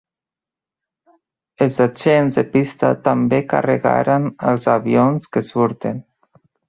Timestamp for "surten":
5.51-6.01